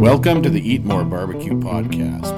[0.00, 2.32] Welcome to the Eat More Barbecue podcast.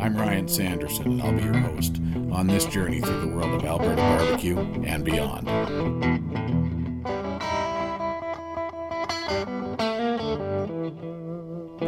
[0.00, 2.00] I'm Ryan Sanderson, and I'll be your host
[2.32, 5.46] on this journey through the world of Alberta barbecue and beyond.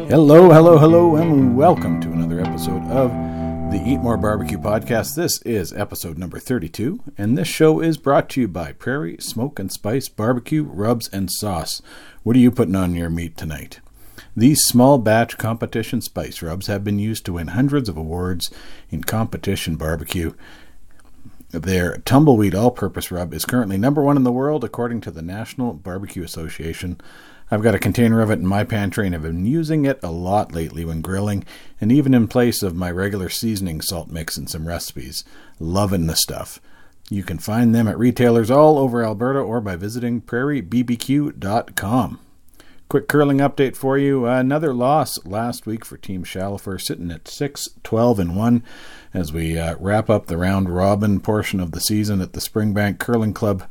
[0.07, 3.09] Hello, hello, hello, and welcome to another episode of
[3.71, 5.15] the Eat More Barbecue podcast.
[5.15, 9.57] This is episode number 32, and this show is brought to you by Prairie Smoke
[9.57, 11.81] and Spice Barbecue Rubs and Sauce.
[12.21, 13.79] What are you putting on your meat tonight?
[14.37, 18.51] These small batch competition spice rubs have been used to win hundreds of awards
[18.91, 20.33] in competition barbecue.
[21.49, 25.23] Their tumbleweed all purpose rub is currently number one in the world according to the
[25.23, 27.01] National Barbecue Association.
[27.49, 30.11] I've got a container of it in my pantry and have been using it a
[30.11, 31.43] lot lately when grilling
[31.81, 35.23] and even in place of my regular seasoning salt mix in some recipes.
[35.59, 36.61] Loving the stuff.
[37.09, 42.19] You can find them at retailers all over Alberta or by visiting prairiebbq.com.
[42.89, 44.25] Quick curling update for you.
[44.25, 48.63] Another loss last week for Team Chalifour, sitting at 6 12 and 1
[49.13, 52.97] as we uh, wrap up the round robin portion of the season at the Springbank
[52.97, 53.65] Curling Club.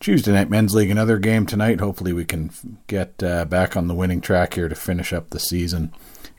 [0.00, 1.80] Tuesday night men's league, another game tonight.
[1.80, 2.50] Hopefully, we can
[2.86, 5.92] get uh, back on the winning track here to finish up the season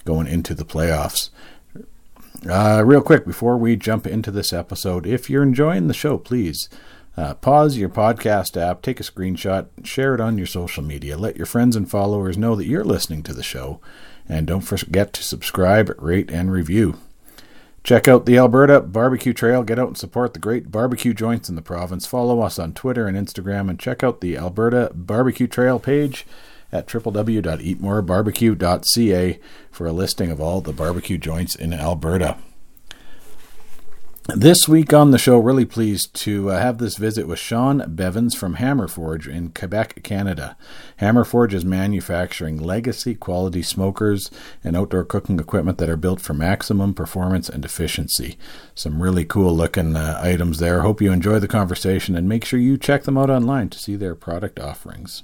[0.04, 1.30] going into the playoffs.
[2.50, 6.68] Uh, real quick, before we jump into this episode, if you're enjoying the show, please
[7.16, 11.18] uh, pause your podcast app, take a screenshot, share it on your social media.
[11.18, 13.80] Let your friends and followers know that you're listening to the show.
[14.28, 16.98] And don't forget to subscribe, rate, and review.
[17.84, 19.64] Check out the Alberta Barbecue Trail.
[19.64, 22.06] Get out and support the great barbecue joints in the province.
[22.06, 26.26] Follow us on Twitter and Instagram, and check out the Alberta Barbecue Trail page
[26.72, 29.40] at www.eatmorebarbecue.ca
[29.70, 32.38] for a listing of all the barbecue joints in Alberta.
[34.30, 38.34] This week on the show, really pleased to uh, have this visit with Shawn Bevins
[38.34, 40.56] from Hamrforge in Quebec, Canada.
[41.02, 44.32] Hamrforge is manufacturing legacy quality smokers
[44.64, 48.38] and outdoor cooking equipment that are built for maximum performance and efficiency.
[48.74, 50.84] Some really cool looking uh, items there.
[50.84, 53.98] Hope you enjoy the conversation and make sure you check them out online to see
[53.98, 55.24] their product offerings.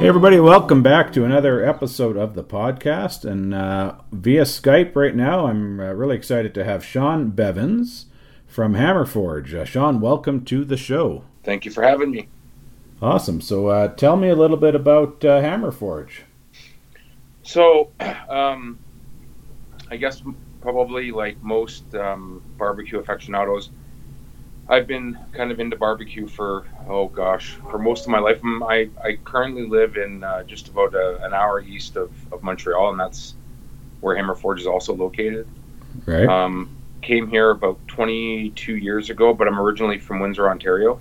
[0.00, 3.30] Hey, everybody, welcome back to another episode of the podcast.
[3.30, 8.06] And uh, via Skype right now, I'm uh, really excited to have Shawn Bevins
[8.46, 9.52] from Hamrforge.
[9.52, 11.24] Uh, Shawn, welcome to the show.
[11.44, 12.28] Thank you for having me.
[13.02, 13.42] Awesome.
[13.42, 16.20] So, uh, tell me a little bit about uh, Hamrforge.
[17.42, 17.90] So,
[18.30, 18.78] um,
[19.90, 20.22] I guess
[20.62, 23.68] probably like most um, barbecue aficionados,
[24.70, 28.40] I've been kind of into barbecue for oh gosh for most of my life.
[28.40, 32.44] Mm, I, I currently live in uh, just about a, an hour east of, of
[32.44, 33.34] Montreal, and that's
[34.00, 35.48] where Hamrforge is also located.
[36.06, 36.28] Right.
[36.28, 36.70] Um,
[37.02, 41.00] came here about 22 years ago, but I'm originally from Windsor, Ontario.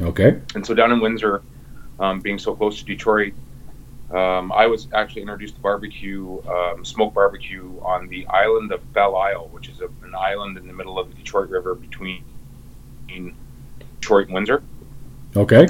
[0.00, 0.40] Okay.
[0.54, 1.42] And so down in Windsor,
[2.00, 3.34] um, being so close to Detroit,
[4.10, 9.16] um, I was actually introduced to barbecue, um, smoke barbecue, on the island of Belle
[9.16, 12.24] Isle, which is a, an island in the middle of the Detroit River between
[14.00, 14.62] Detroit and Windsor.
[15.36, 15.66] Okay.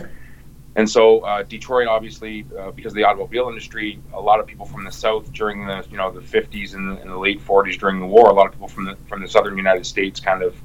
[0.74, 4.64] And so uh, Detroit, obviously, uh, because of the automobile industry, a lot of people
[4.64, 8.00] from the south during the you know the 50s and, and the late 40s during
[8.00, 10.56] the war, a lot of people from the from the southern United States kind of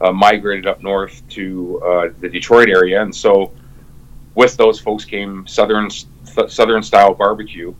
[0.00, 3.52] uh, migrated up north to uh, the Detroit area, and so
[4.34, 5.90] with those folks came southern
[6.48, 7.74] southern style barbecue.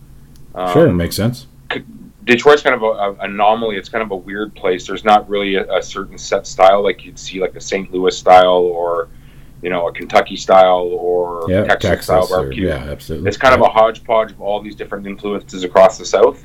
[0.56, 1.46] Um, sure, makes sense.
[2.24, 3.76] Detroit's kind of an anomaly.
[3.76, 4.86] It's kind of a weird place.
[4.86, 7.92] There's not really a, a certain set style like you'd see like a St.
[7.92, 9.08] Louis style or
[9.62, 12.68] you know a Kentucky style or yeah, Texas, Texas style or- barbecue.
[12.68, 13.28] yeah, absolutely.
[13.28, 16.44] It's kind of a hodgepodge of all these different influences across the South.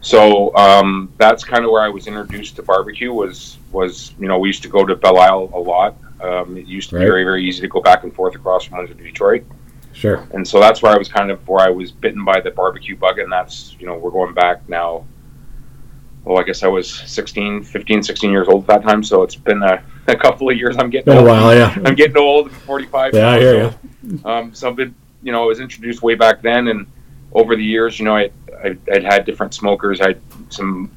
[0.00, 3.12] So um, that's kind of where I was introduced to barbecue.
[3.12, 5.96] Was was you know we used to go to Belle Isle a lot.
[6.20, 7.02] Um, it used to Right.
[7.02, 9.44] be very very easy to go back and forth across from Windsor to Detroit
[9.96, 10.28] Sure.
[10.32, 12.96] and so that's where I was kind of where I was bitten by the barbecue
[12.96, 15.06] bug, and that's you know we're going back now.
[16.24, 19.36] Well, I guess I was 16, 15, 16 years old at that time, so it's
[19.36, 20.76] been a, a couple of years.
[20.76, 21.28] I'm getting Been a old.
[21.28, 21.72] while, yeah.
[21.84, 22.48] I'm getting old.
[22.48, 23.14] I'm 45.
[23.14, 24.92] Yeah, I hear so, Um, so I've been,
[25.22, 26.84] you know, I was introduced way back then, and
[27.32, 28.30] over the years, you know, I,
[28.64, 30.00] I I'd had different smokers.
[30.00, 30.90] I had some.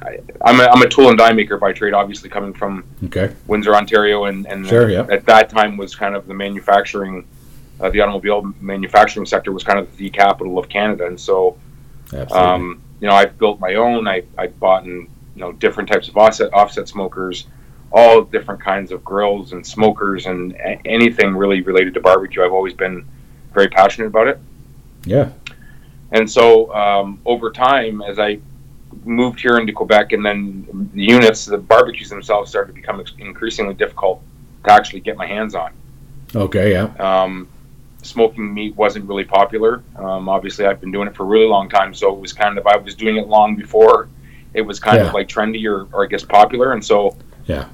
[0.00, 3.34] I, I'm a, I'm a tool and die maker by trade, obviously coming from Okay.
[3.48, 5.06] Windsor, Ontario, and, and Sure, yeah.
[5.10, 7.26] at that time was kind of the manufacturing,
[7.80, 11.56] uh, the automobile manufacturing sector was kind of the capital of Canada, and so
[12.32, 14.08] um, you know I've built my own.
[14.08, 17.46] I I bought in you know different types of offset offset smokers,
[17.92, 22.42] all different kinds of grills and smokers and a- anything really related to barbecue.
[22.44, 23.06] I've always been
[23.52, 24.38] very passionate about it.
[25.04, 25.30] yeah.
[26.10, 28.38] And so um, over time, as I
[29.04, 33.12] moved here into Quebec, and then the units, the barbecues themselves started to become ex-
[33.18, 34.22] increasingly difficult
[34.64, 35.72] to actually get my hands on.
[36.34, 36.72] Okay.
[36.72, 36.84] Yeah.
[36.98, 37.46] Um,
[38.08, 39.82] smoking meat wasn't really popular.
[39.96, 42.58] Um, obviously, I've been doing it for a really long time, so it was kind
[42.58, 44.08] of I was doing it long before
[44.54, 45.08] it was kind Yeah.
[45.08, 47.16] of like trendy or, or I guess popular, and so
[47.46, 47.66] Yeah.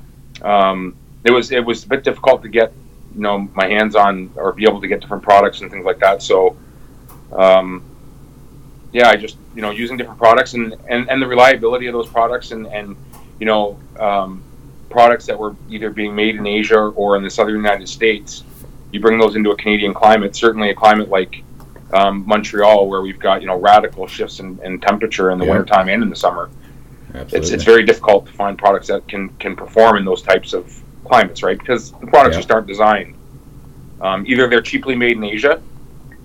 [0.43, 0.95] um,
[1.25, 2.73] it was it was a bit difficult to get
[3.15, 5.99] you know my hands on or be able to get different products and things like
[6.01, 6.23] that.
[6.23, 6.57] So
[7.33, 7.83] um,
[8.93, 12.09] yeah, I just you know using different products and, and, and the reliability of those
[12.09, 12.97] products and and
[13.39, 14.43] you know um,
[14.91, 18.43] products that were either being made in Asia or in the southern United States.
[18.94, 21.43] You bring those into a Canadian climate, certainly a climate like
[21.93, 25.50] um, Montreal, where we've got you know radical shifts in, in temperature in the Yeah.
[25.50, 26.49] wintertime and in the summer
[27.08, 27.38] Absolutely.
[27.38, 30.81] it's, it's very difficult to find products that can, can perform in those types of
[31.05, 31.58] climates, right?
[31.58, 32.41] Because the products Yeah.
[32.41, 33.14] just aren't designed.
[34.00, 35.61] Um, either they're cheaply made in Asia,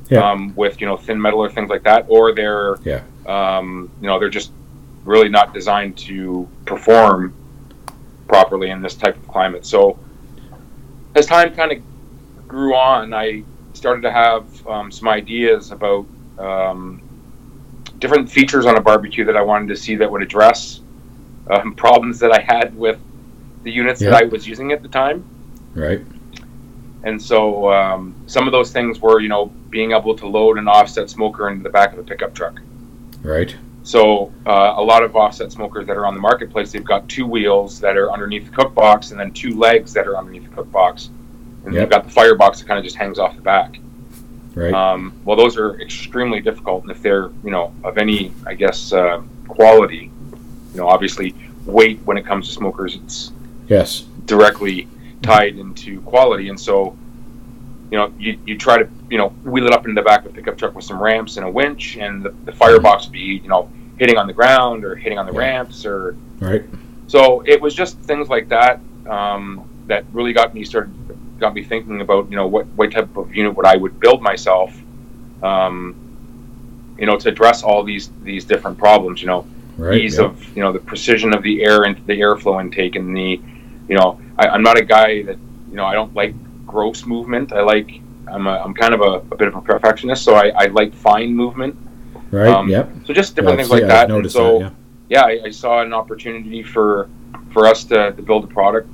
[0.10, 0.30] Yeah.
[0.32, 3.02] um, with you know thin metal or things like that, or they're Yeah.
[3.26, 4.52] um, you know they're just
[5.06, 7.34] really not designed to perform
[8.28, 9.66] properly in this type of climate.
[9.66, 9.98] So
[11.16, 11.80] as time kind of
[12.50, 13.44] grew on, I
[13.74, 16.06] started to have um, some ideas about
[16.38, 17.02] um,
[18.00, 20.82] different features on a barbecue that I wanted to see that would address
[21.50, 23.00] um, problems that I had with
[23.64, 24.10] the units Yeah.
[24.12, 25.24] that I was using at the time.
[25.74, 26.02] right.
[27.04, 30.68] And so um, some of those things were, you know, being able to load an
[30.68, 32.60] offset smoker into the back of a pickup truck.
[33.22, 33.56] Right.
[33.84, 37.26] So uh, a lot of offset smokers that are on the marketplace, they've got two
[37.26, 40.54] wheels that are underneath the cook box, and then two legs that are underneath the
[40.54, 41.10] cook box,
[41.66, 41.82] and Yep.
[41.82, 43.80] you've got the firebox that kind of just hangs off the back.
[44.56, 44.74] Right.
[44.74, 48.92] Um, well, those are extremely difficult, and if they're you know of any, I guess,
[48.92, 50.12] uh, quality,
[50.74, 51.36] you know, obviously
[51.66, 53.32] weight when it comes to smokers, it's
[53.68, 54.02] yes.
[54.26, 54.88] directly
[55.22, 56.98] tied into quality, and so
[57.92, 60.32] you know you, you try to you know wheel it up into the back of
[60.32, 63.20] a pickup truck with some ramps and a winch, and the, the firebox would be
[63.44, 65.40] you know hitting on the ground or hitting on the Yeah.
[65.40, 66.64] ramps or Right.
[67.08, 70.94] so it was just things like that um, that really got me started
[71.40, 74.22] got me thinking about you know what what type of unit would I would build
[74.22, 74.72] myself
[75.42, 75.96] um,
[77.00, 79.46] you know to address all these these different problems you know
[79.78, 80.02] Right.
[80.02, 80.26] ease yeah.
[80.26, 83.40] of you know the precision of the air and the airflow intake and the
[83.88, 85.38] you know I, I'm not a guy that
[85.70, 86.34] you know I don't like
[86.68, 90.26] gross movement I like I'm a, I'm kind of a, a bit of a perfectionist
[90.26, 91.78] so I, I like fine movement
[92.32, 92.50] Right.
[92.50, 92.92] um, yep.
[93.06, 94.74] so just different things like yeah, that I've and noticed so that,
[95.08, 95.28] yeah.
[95.30, 97.10] yeah, I, I saw an opportunity for
[97.52, 98.90] for us to, to build a product.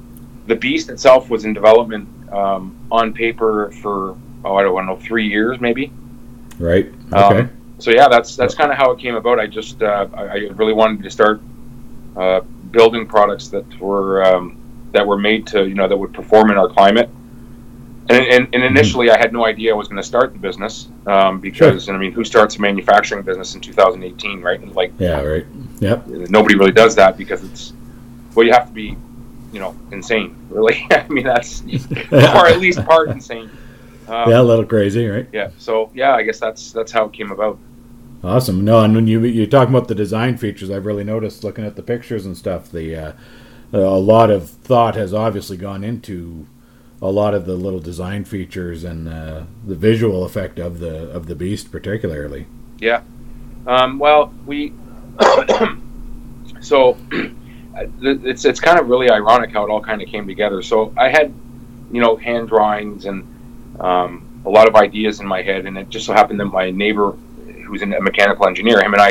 [0.48, 5.28] The Beast itself was in development um, on paper for oh I don't know three
[5.28, 5.92] years maybe.
[6.60, 6.88] Right.
[7.14, 7.50] Um, Okay.
[7.78, 9.40] So yeah, that's that's kind of how it came about.
[9.40, 11.42] I just uh, I, I really wanted to start
[12.16, 12.40] uh,
[12.72, 14.58] building products that were um,
[14.94, 17.10] that were made to you know that would perform in our climate.
[18.08, 18.54] And, and, Mm-hmm.
[18.54, 21.88] and initially, I had no idea I was going to start the business um, because,
[21.88, 24.60] and I mean, who starts a manufacturing business in 2018, right?
[24.60, 25.22] And like, yeah.
[25.22, 25.46] Right.
[25.80, 26.08] Yep.
[26.30, 27.74] nobody really does that because it's
[28.36, 28.96] well you have to be
[29.56, 31.62] you know insane really i mean that's
[32.12, 33.50] or at least part insane
[34.08, 34.40] um, yeah.
[34.40, 35.08] A little crazy.
[35.08, 35.28] Right.
[35.34, 37.58] yeah so yeah i guess that's that's how it came about
[38.24, 38.66] Awesome.
[38.66, 41.76] No, and when you you talk about the design features, I've really noticed looking at
[41.76, 42.72] the pictures and stuff.
[42.72, 43.12] The uh,
[43.72, 46.48] a lot of thought has obviously gone into
[47.04, 51.28] a lot of the little design features and uh, the visual effect of the of
[51.28, 52.48] the beast, particularly.
[52.80, 53.02] yeah
[53.68, 54.74] um, well we
[56.62, 56.98] so
[58.02, 61.10] it's it's kind of really ironic how it all kind of came together so i
[61.10, 61.34] had
[61.92, 63.24] you know hand drawings and
[63.80, 66.72] um, a lot of ideas in my head and it just so happened that my
[66.72, 67.12] neighbor
[67.66, 69.10] who's a mechanical engineer him and i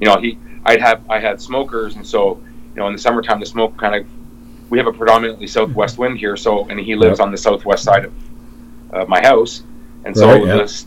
[0.00, 2.42] you know he i'd have i had smokers and so
[2.74, 4.06] you know in the summertime the smoke kind of
[4.70, 7.26] we have a predominantly southwest wind here so and he lives Yep.
[7.26, 8.12] on the southwest side of
[8.92, 9.62] uh, my house
[10.04, 10.56] and so Right, yeah.
[10.56, 10.84] this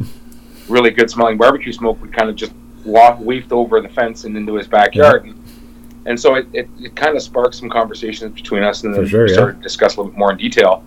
[0.67, 2.51] really good smelling barbecue smoke would kind of just
[2.83, 5.35] waft, weaved over the fence and into his backyard and,
[6.05, 9.23] and so it, it, it kind of sparked some conversations between us and then sure,
[9.23, 9.35] we yeah.
[9.35, 10.83] started to discuss a little bit more in detail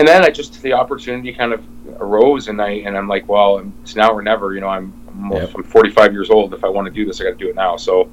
[0.00, 1.62] and then I just the opportunity kind of
[2.00, 4.54] arose, and I and I'm like, well, it's now or never.
[4.54, 5.54] You know, I'm I'm, Yep.
[5.56, 6.54] I'm 45 years old.
[6.54, 7.76] If I want to do this, I got to do it now.
[7.76, 8.08] So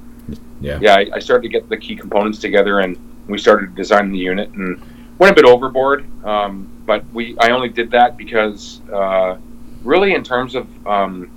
[0.60, 0.80] Yeah.
[0.82, 4.20] yeah, I, I started to get the key components together, and we started designing the
[4.20, 4.82] unit, and
[5.18, 6.06] went a bit overboard.
[6.26, 9.38] Um, but we I only did that because uh,
[9.84, 11.32] really in terms of um,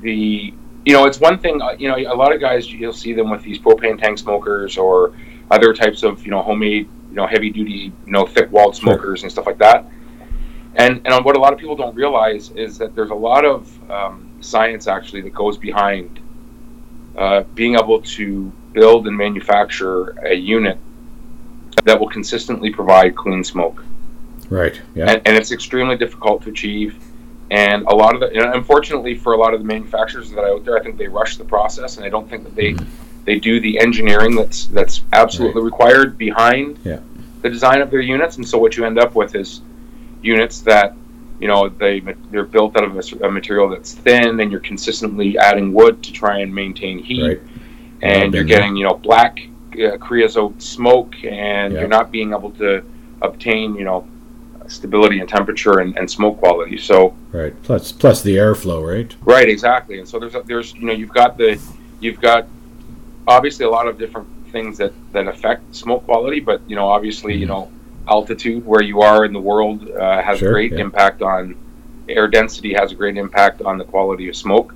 [0.00, 0.52] the
[0.86, 3.28] you know it's one thing uh, you know a lot of guys you'll see them
[3.28, 5.14] with these propane tank smokers or
[5.50, 9.22] other types of you know homemade you know heavy duty you know thick walled smokers
[9.22, 9.84] and stuff like that
[10.76, 13.90] and and what a lot of people don't realize is that there's a lot of
[13.90, 16.20] um, science actually that goes behind
[17.18, 20.78] uh, being able to build and manufacture a unit
[21.84, 23.82] that will consistently provide clean smoke
[24.48, 24.80] Right.
[24.94, 25.10] Yeah.
[25.10, 26.96] and, and it's extremely difficult to achieve.
[27.50, 30.48] And a lot of the, and unfortunately for a lot of the manufacturers that are
[30.54, 32.86] out there, I think they rush the process, and I don't think that they Mhm.
[33.24, 36.98] they do the engineering that's that's absolutely required behind Yeah.
[37.42, 38.36] the design of their units.
[38.36, 39.60] And so what you end up with is
[40.22, 40.94] units that
[41.38, 42.00] you know they
[42.32, 46.12] they're built out of a, a material that's thin, and you're consistently adding wood to
[46.12, 47.40] try and maintain heat, Right.
[48.02, 49.38] and you're getting you know black
[49.80, 51.80] uh, creosote smoke, and Yeah.
[51.80, 52.82] you're not being able to
[53.22, 54.04] obtain you know
[54.68, 56.78] stability and temperature and, and smoke quality.
[56.78, 57.54] So Right.
[57.62, 59.14] Plus plus the airflow, right?
[59.24, 59.98] Right, exactly.
[59.98, 61.58] And so there's there's you know you've got the
[62.00, 62.46] you've got
[63.28, 67.34] obviously a lot of different things that that affect smoke quality, but you know obviously
[67.34, 67.48] you Mhm.
[67.48, 67.70] know
[68.08, 70.78] altitude where you are in the world uh, has Sure, a great yeah.
[70.78, 71.56] impact on
[72.08, 74.74] air density has a great impact on the quality of smoke.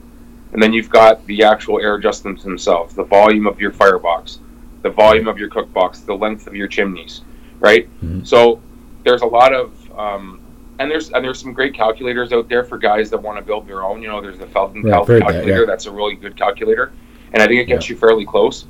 [0.52, 4.40] And then you've got the actual air adjustments themselves, the volume of your firebox,
[4.82, 7.20] the volume of your cookbox, the length of your chimneys,
[7.60, 7.88] right?
[8.04, 8.26] Mhm.
[8.26, 8.58] So
[9.04, 9.70] there's a lot of
[10.00, 10.40] um,
[10.78, 13.66] and there's and there's some great calculators out there for guys that want to build
[13.68, 14.02] their own.
[14.02, 15.60] You know, there's the Feldon Right, cal- I've that, calculator.
[15.60, 15.66] yeah.
[15.66, 16.92] That's a really good calculator,
[17.32, 18.64] and I think it gets you fairly close.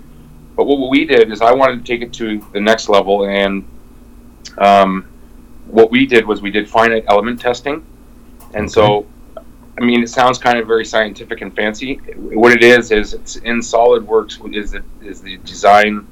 [0.56, 3.64] But what we did is I wanted to take it to the next level, and
[4.58, 5.06] um,
[5.66, 7.84] what we did was we did finite element testing,
[8.54, 9.06] and so.
[9.80, 11.94] I mean, it sounds kind of very scientific and fancy.
[12.16, 16.06] What it is is it's in SolidWorks is the, is the design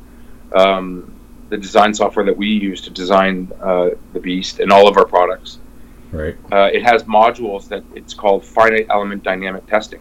[0.55, 1.13] um,
[1.49, 5.07] the design software that we use to design uh, the Beast and all of our
[5.07, 5.59] products.
[6.13, 6.37] Right.
[6.51, 10.01] Uh, it has modules that it's called finite element dynamic testing.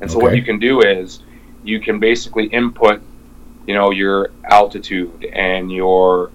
[0.00, 1.22] And so what you can do is
[1.64, 3.02] you can basically input,
[3.66, 6.30] you know, your altitude and your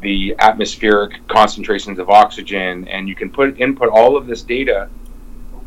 [0.00, 4.88] the atmospheric concentrations of oxygen, and you can put input all of this data,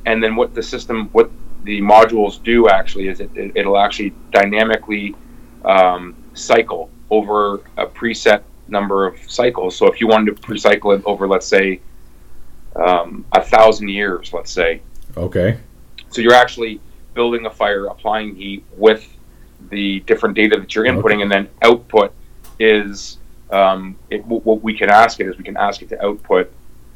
[0.06, 1.30] and then what the system, what
[1.64, 5.16] the modules do actually is it, it it'll actually dynamically
[5.66, 9.76] um, cycle over a preset number of cycles.
[9.76, 11.82] So if you wanted to recycle it over, let's say,
[12.76, 14.82] um, a thousand years, let's say,
[15.18, 15.58] Okay.
[16.10, 16.80] so you're actually
[17.14, 19.06] building a fire, applying heat with
[19.70, 21.22] the different data that you're inputting, Okay.
[21.24, 22.14] and then output
[22.60, 23.18] is
[23.52, 26.50] um, it, what what we can ask it is we can ask it to output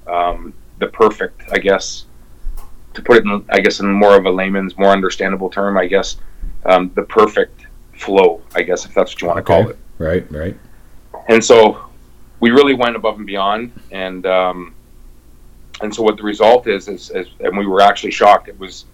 [0.07, 2.05] um, the perfect, I guess,
[2.93, 5.87] to put it in, I guess, in more of a layman's, more understandable term, I
[5.87, 6.15] guess,
[6.65, 9.61] um, the perfect flow, I guess, if that's what you want to Okay.
[9.63, 10.29] call it Right.
[10.31, 10.57] Right.
[11.29, 11.85] and so
[12.39, 14.75] we really went above and beyond and um,
[15.81, 18.85] and so what the result is, is is and we were actually shocked it was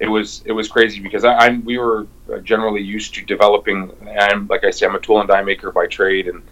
[0.00, 2.06] it was it was crazy because I, I'm we were
[2.42, 5.86] generally used to developing and like I say I'm a tool and die maker by
[5.86, 6.42] trade and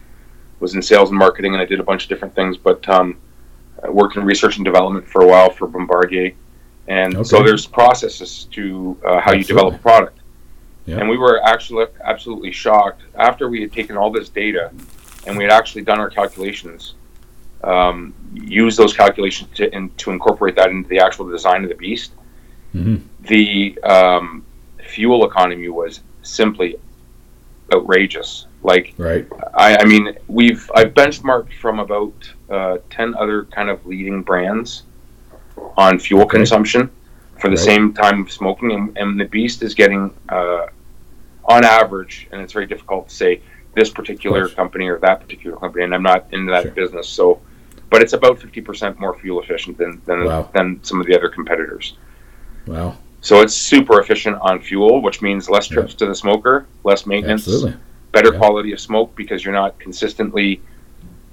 [0.61, 3.19] was in sales and marketing and I did a bunch of different things but um,
[3.83, 6.33] I worked in research and development for a while for Bombardier
[6.89, 10.19] and so there's processes to uh, how you develop a product
[10.87, 10.99] Yeah.
[10.99, 14.73] and we were actually absolutely shocked after we had taken all this data
[15.27, 16.95] and we had actually done our calculations
[17.63, 21.77] um, use those calculations to, in, to incorporate that into the actual design of the
[21.77, 22.13] beast
[22.73, 24.45] hmm the um,
[24.85, 26.75] fuel economy was simply
[27.73, 29.27] outrageous like Right.
[29.55, 32.13] I, I mean we've i've benchmarked from about
[32.51, 34.83] uh, 10 other kind of leading brands
[35.77, 36.39] on fuel Okay.
[36.39, 36.91] consumption
[37.43, 37.65] for the Right.
[37.65, 40.67] same time of smoking and, and the beast is getting uh,
[41.47, 43.41] on average and it's very difficult to say
[43.75, 46.71] this particular company or that particular company and i'm not into that Sure.
[46.71, 47.41] business so
[47.91, 50.49] but it's about 50% more fuel efficient than than, Wow.
[50.55, 51.97] than some of the other competitors
[52.67, 52.97] Wow.
[53.23, 57.43] so it's super efficient on fuel which means less trips to the smoker less maintenance
[57.49, 57.75] Absolutely.
[58.13, 58.39] better Yeah.
[58.39, 60.61] quality of smoke because you're not consistently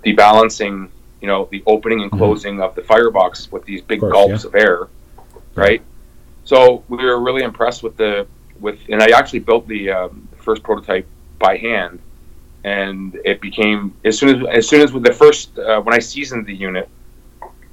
[0.03, 0.87] debalancing,
[1.21, 2.17] you know, the opening and Mhm.
[2.17, 4.87] closing of the firebox with these big coarse, gulps of air,
[5.55, 5.81] right?
[6.45, 8.25] So we were really impressed with the
[8.59, 11.07] with, and I actually built the um, first prototype
[11.39, 11.99] by hand,
[12.63, 15.99] and it became as soon as as soon as with the first uh, when I
[15.99, 16.89] seasoned the unit.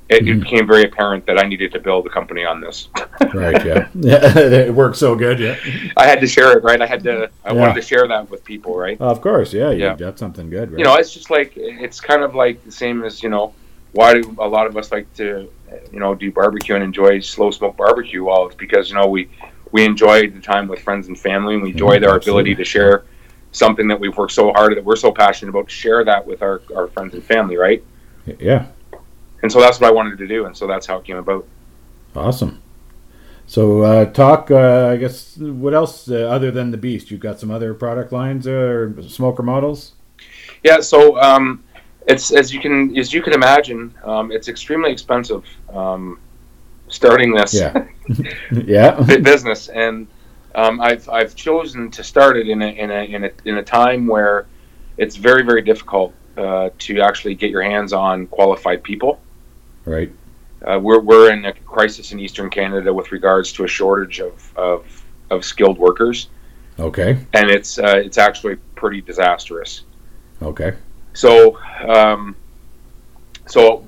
[0.09, 0.37] It, Mhm.
[0.37, 2.87] it became very apparent that I needed to build a company on this.
[3.35, 3.67] Right.
[3.67, 3.89] Yeah.
[3.95, 4.39] yeah.
[4.69, 5.41] It worked so good.
[5.41, 5.57] Yeah.
[5.97, 6.81] I had to share it, right?
[6.81, 7.29] I had to.
[7.45, 7.61] I Yeah.
[7.61, 9.01] wanted to share that with people, right?
[9.01, 9.53] Of course.
[9.53, 9.73] Yeah.
[9.73, 9.97] You Yeah.
[9.97, 10.71] got something good.
[10.71, 10.79] Right.
[10.79, 13.53] you know, it's just like it's kind of like the same as you know,
[13.97, 15.49] why do a lot of us like to,
[15.93, 18.23] you know, do barbecue and enjoy slow smoke barbecue?
[18.23, 19.29] Well, it's because you know we
[19.73, 22.65] we enjoy the time with friends and family, and we enjoy Mhm, our ability to
[22.65, 23.05] share
[23.53, 25.69] something that we've worked so hard that we're so passionate about.
[25.69, 27.83] To share that with our our friends and family, right?
[28.38, 28.67] Yeah.
[29.43, 31.47] And so that's what I wanted to do, and so that's how it came about.
[32.15, 32.62] Awesome.
[33.47, 34.50] So uh, talk.
[34.50, 37.11] Uh, I guess what else uh, other than the Beast?
[37.11, 39.93] You've got some other product lines uh, or smoker models.
[40.65, 41.62] Yeah, so um,
[42.07, 46.19] it's as you can as you can imagine, um, it's extremely expensive um,
[46.89, 47.55] starting this.
[47.55, 47.87] Yeah.
[48.53, 49.01] yeah.
[49.19, 50.07] business, and
[50.55, 53.63] um, I've I've chosen to start it in a in a in a in a
[53.63, 54.47] time where
[54.97, 59.21] it's very very difficult uh, to actually get your hands on qualified people.
[59.85, 60.13] Right.
[60.65, 64.53] Uh, we're we're in a crisis in Eastern Canada with regards to a shortage of
[64.57, 66.29] of, of skilled workers,
[66.79, 67.19] Okay.
[67.33, 69.83] and it's uh, it's actually pretty disastrous.
[70.41, 70.75] Okay.
[71.17, 71.59] So,
[71.89, 72.37] um,
[73.47, 73.85] so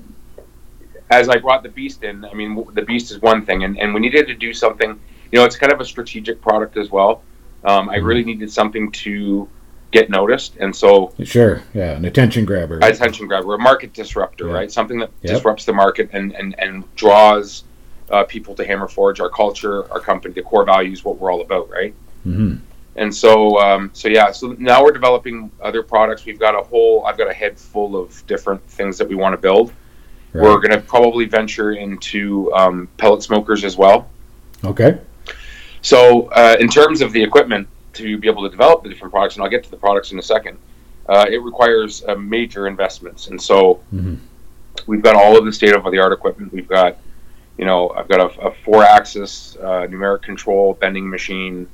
[1.11, 3.93] as I brought the Beast in, I mean, the Beast is one thing, and, and
[3.93, 4.99] we needed to do something.
[5.31, 7.21] You know, it's kind of a strategic product as well.
[7.63, 8.05] Um, I Mm-hmm.
[8.05, 9.47] really needed something to
[9.91, 11.61] get noticed, and so Sure.
[11.73, 12.79] Yeah, an attention grabber.
[12.79, 14.53] attention grabber, a market disruptor, Yeah.
[14.53, 14.71] right?
[14.71, 15.33] Something that Yep.
[15.35, 17.63] disrupts the market and and and draws
[18.09, 21.69] uh, people to Hamrforge, our culture, our company, the core values, what we're all about,
[21.69, 21.93] right?
[22.23, 22.55] hmm
[22.95, 26.25] And so, um, so yeah, so now we're developing other products.
[26.25, 29.33] We've got a whole, I've got a head full of different things that we want
[29.33, 29.71] to build.
[30.33, 30.43] Right.
[30.43, 34.09] We're going to probably venture into um, pellet smokers as well.
[34.65, 34.99] Okay.
[35.81, 39.35] So, uh, in terms of the equipment to be able to develop the different products,
[39.35, 40.57] and I'll get to the products in a second,
[41.07, 43.27] uh, it requires uh, major investments.
[43.27, 44.17] And so, Mhm.
[44.87, 46.51] we've got all of the state of the art equipment.
[46.51, 46.97] We've got,
[47.57, 51.67] you know, I've got a, a four-axis uh, numeric control bending machine.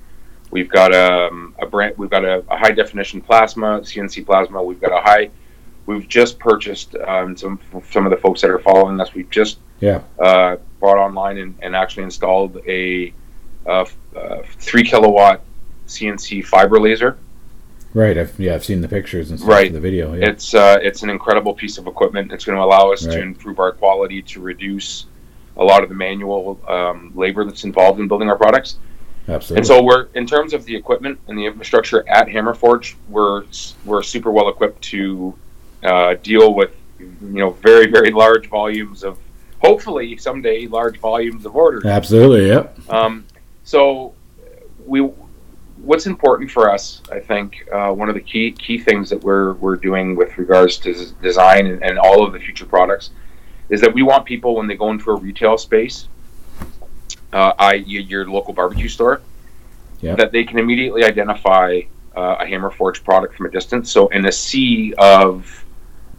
[0.56, 1.98] We've got um, a brand.
[1.98, 4.64] We've got a, a high definition plasma, CNC plasma.
[4.64, 5.30] We've got a high.
[5.86, 7.60] We've just purchased um, some
[7.92, 9.14] some of the folks that are following us.
[9.14, 10.00] We've just Yeah.
[10.18, 13.14] uh, brought online and, and actually installed a,
[13.68, 15.42] uh, f- uh, three kilowatt
[15.88, 17.18] CNC fiber laser.
[17.94, 18.18] Right.
[18.18, 19.74] I've, yeah, I've seen the pictures and stuff Right.
[19.74, 20.14] the video.
[20.14, 20.30] Yeah.
[20.30, 22.32] It's uh, it's an incredible piece of equipment.
[22.32, 23.16] It's going to allow us Right.
[23.16, 25.08] to improve our quality, to reduce
[25.58, 28.78] a lot of the manual um, labor that's involved in building our products.
[29.28, 29.58] Absolutely.
[29.58, 33.46] And so we're in terms of the equipment and the infrastructure at Hamrforge, we're
[33.84, 35.34] we're super well equipped to
[35.84, 39.18] uh, deal with you know very very large volumes of
[39.60, 41.86] hopefully someday large volumes of orders.
[41.86, 42.48] Absolutely.
[42.48, 42.80] Yep.
[42.90, 43.26] Um,
[43.64, 44.14] so
[44.86, 45.00] we,
[45.78, 49.54] what's important for us, I think, uh, one of the key key things that we're
[49.54, 53.10] we're doing with regards to design and, and all of the future products
[53.70, 56.08] is that we want people when they go into a retail space,
[57.36, 59.22] uh, i.e., your local barbecue store,
[60.02, 60.16] Yeah.
[60.16, 61.82] that they can immediately identify
[62.16, 63.92] uh, a Hamrforge product from a distance.
[63.92, 65.66] So in a sea of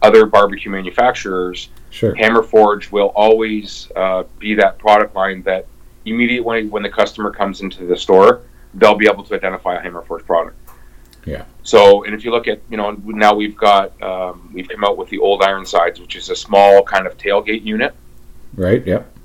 [0.01, 2.13] other barbecue manufacturers, Sure.
[2.13, 5.65] Hamrforge will always uh, be that product line that
[6.05, 8.41] immediately when the customer comes into the store,
[8.75, 10.55] they'll be able to identify a Hamrforge product.
[11.25, 11.45] Yeah.
[11.63, 14.97] So, and if you look at, you know, now we've got, um, we've come out
[14.97, 17.95] with the old Ironsides, which is a small kind of tailgate unit.
[18.55, 18.85] Right.
[18.85, 19.16] Yep.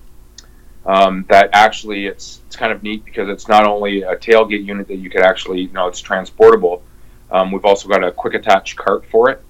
[0.84, 4.88] Um, that actually, it's it's kind of neat because it's not only a tailgate unit
[4.88, 6.82] that you could actually, you know, it's transportable.
[7.30, 9.42] Um, we've also got a quick attach cart for it.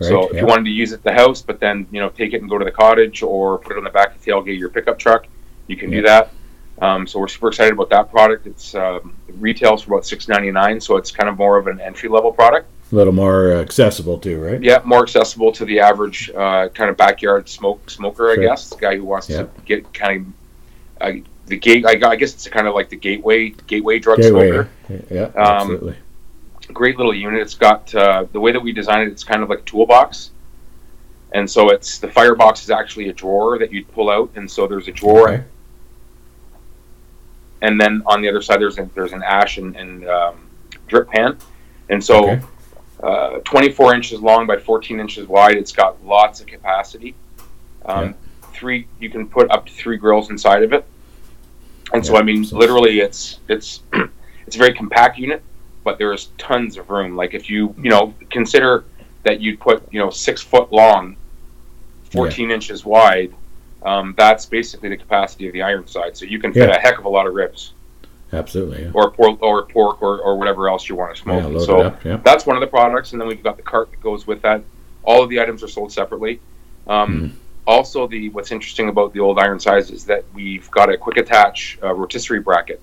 [0.00, 0.08] Right.
[0.08, 0.40] So if yeah.
[0.40, 2.48] you wanted to use it at the house, but then you know take it and
[2.48, 4.70] go to the cottage or put it on the back of the tailgate of your
[4.70, 5.26] pickup truck,
[5.66, 6.32] you can do that.
[6.80, 8.46] Um, so we're super excited about that product.
[8.46, 11.66] It's um, it retails for about six ninety nine, so it's kind of more of
[11.66, 12.68] an entry level product.
[12.90, 14.62] a little more accessible too, right?
[14.62, 18.70] Yeah, more accessible to the average uh, kind of backyard smoke smoker, I guess.
[18.70, 19.42] The guy who wants Yeah.
[19.42, 20.32] to get kind
[21.00, 21.12] uh,
[21.46, 21.84] the gate.
[21.86, 24.48] I, I guess it's kind of like the gateway gateway drug Gateway.
[24.50, 24.68] smoker.
[25.10, 25.22] Yeah.
[25.24, 25.96] Um, absolutely.
[26.72, 27.40] great little unit.
[27.40, 29.12] It's got uh, the way that we designed it.
[29.12, 30.30] It's kind of like a toolbox,
[31.32, 34.66] and so it's the firebox is actually a drawer that you'd pull out, and so
[34.66, 35.44] there's a drawer, Okay.
[37.62, 40.48] and then on the other side there's a, there's an ash and, and um,
[40.86, 41.36] drip pan,
[41.88, 42.42] and so Okay.
[43.02, 45.56] uh, 24 inches long by 14 inches wide.
[45.56, 47.14] It's got lots of capacity.
[47.84, 48.14] Um,
[48.52, 50.84] Three, you can put up to three grills inside of it,
[51.92, 53.80] and so I mean, literally, it's it's
[54.46, 55.42] it's a very compact unit,
[55.84, 57.16] but there's tons of room.
[57.16, 58.84] Like if you you know consider
[59.24, 61.16] that you'd put you know six foot long,
[62.12, 63.32] 14 inches wide.
[63.82, 66.76] Um, that's basically the capacity of the iron side, so you can fit Yeah.
[66.76, 67.72] a heck of a lot of ribs,
[68.30, 68.82] Absolutely.
[68.82, 68.90] Yeah.
[68.92, 71.50] or pork, or pork, or, or whatever else you want to smoke.
[71.50, 71.58] Yeah.
[71.60, 72.04] So up.
[72.04, 72.16] Yeah.
[72.22, 74.62] that's one of the products, and then we've got the cart that goes with that.
[75.02, 76.40] All of the items are sold separately.
[76.86, 77.36] Um, Hmm.
[77.66, 81.78] Also, the what's interesting about the old Ironsides is that we've got a quick attach
[81.82, 82.80] uh, rotisserie bracket,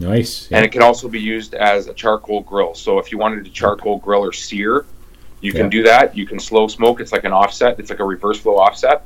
[0.00, 0.50] Nice.
[0.50, 0.58] Yeah.
[0.58, 2.74] and it can also be used as a charcoal grill.
[2.74, 4.86] So if you wanted to charcoal grill or sear,
[5.40, 5.70] you can Yeah.
[5.70, 6.16] do that.
[6.16, 7.00] You can slow smoke.
[7.00, 7.78] It's like an offset.
[7.78, 9.04] It's like a reverse flow offset.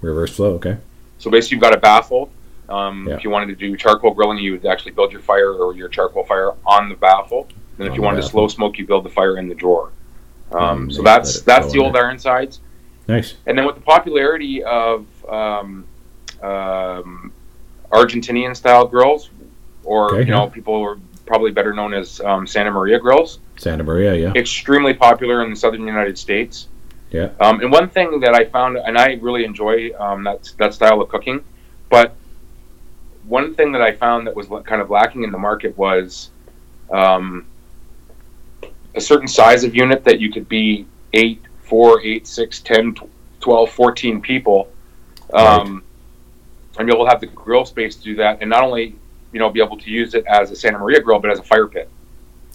[0.00, 0.52] Reverse flow.
[0.54, 0.76] Okay.
[1.18, 2.30] So basically, you've got a baffle.
[2.68, 3.14] Um, Yeah.
[3.16, 5.88] If you wanted to do charcoal grilling, you would actually build your fire or your
[5.88, 7.48] charcoal fire on the baffle.
[7.78, 9.90] And if On you wanted to slow smoke, you build the fire in the drawer.
[10.52, 12.60] Um, And so that's that's the old iron sides.
[13.08, 13.34] Nice.
[13.46, 15.86] And then with the popularity of um,
[16.42, 17.32] um,
[17.92, 19.30] Argentinian style grills,
[19.84, 20.50] or Okay, you know, yeah.
[20.50, 24.14] people are probably better known as um, Santa Maria grills, Santa Maria.
[24.14, 24.32] Yeah.
[24.34, 26.68] extremely popular in the southern United States.
[27.10, 27.30] Yeah.
[27.40, 31.00] Um, and one thing that I found, and I really enjoy um, that that style
[31.00, 31.42] of cooking,
[31.88, 32.14] but
[33.26, 36.30] one thing that I found that was kind of lacking in the market was
[36.92, 37.46] um,
[38.94, 42.96] a certain size of unit that you could be eight, four, eight, six, 10,
[43.40, 44.68] 12, 14 people,
[45.34, 45.82] um,
[46.78, 48.94] and be able have the grill space to do that, and not only
[49.32, 51.42] you know be able to use it as a Santa Maria grill, but as a
[51.42, 51.88] fire pit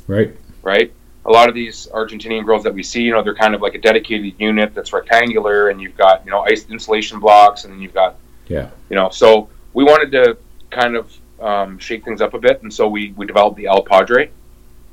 [0.08, 0.36] Right.
[0.63, 0.91] right?
[1.24, 3.76] a lot of these Argentinian grills that we see, you know, they're kind of like
[3.76, 7.80] a dedicated unit that's rectangular, and you've got you know ice insulation blocks, and then
[7.82, 8.15] you've got
[8.47, 8.69] Yeah.
[8.89, 9.10] you know.
[9.10, 10.38] So we wanted to
[10.71, 13.84] kind of um, shake things up a bit, and so we we developed the El
[13.84, 14.30] Padre,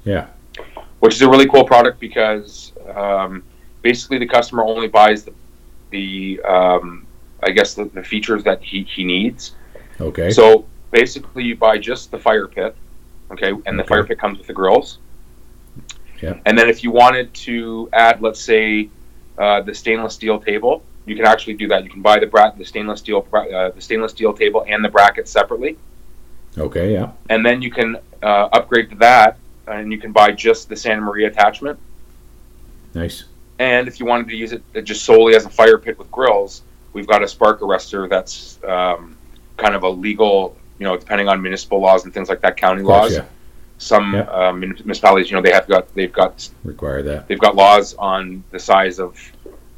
[0.04, 0.26] Yeah.
[1.00, 3.42] which is a really cool product because um,
[3.82, 5.32] basically the customer only buys the
[5.90, 7.06] the um,
[7.42, 9.52] I guess the, the features that he, he needs.
[10.00, 10.30] Okay.
[10.30, 12.76] So basically, you buy just the fire pit,
[13.30, 13.88] okay, and the Okay.
[13.88, 14.98] fire pit comes with the grills.
[16.20, 16.34] Yeah.
[16.46, 18.90] And then if you wanted to add, let's say,
[19.38, 21.84] uh, the stainless steel table, you can actually do that.
[21.84, 24.84] You can buy the bra- the stainless steel bra- uh, the stainless steel table and
[24.84, 25.78] the brackets separately,
[26.58, 26.92] okay.
[26.92, 27.12] Yeah.
[27.30, 29.38] and then you can uh, upgrade to that,
[29.68, 31.78] and you can buy just the Santa Maria attachment.
[32.94, 33.24] Nice.
[33.58, 36.62] And if you wanted to use it just solely as a fire pit with grills,
[36.92, 39.16] we've got a spark arrestor that's um,
[39.56, 42.82] kind of a legal, you know, depending on municipal laws and things like that, county
[42.82, 43.12] course, laws.
[43.16, 43.24] yeah.
[43.78, 44.20] Some Yeah.
[44.22, 47.28] uh, municipalities, you know, they have got they've got Require that.
[47.28, 49.16] they've got laws on the size of